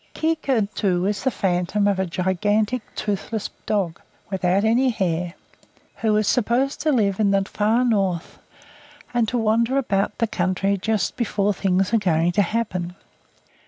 Quiquern, 0.15 0.67
too, 0.73 1.05
is 1.05 1.23
the 1.23 1.29
phantom 1.29 1.87
of 1.87 1.99
a 1.99 2.07
gigantic 2.07 2.81
toothless 2.95 3.51
dog 3.67 4.01
without 4.31 4.63
any 4.63 4.89
hair, 4.89 5.35
who 5.97 6.17
is 6.17 6.27
supposed 6.27 6.81
to 6.81 6.91
live 6.91 7.19
in 7.19 7.29
the 7.29 7.43
far 7.45 7.85
North, 7.85 8.39
and 9.13 9.27
to 9.27 9.37
wander 9.37 9.77
about 9.77 10.17
the 10.17 10.25
country 10.25 10.75
just 10.75 11.15
before 11.17 11.53
things 11.53 11.93
are 11.93 11.99
going 11.99 12.31
to 12.31 12.41
happen. 12.41 12.95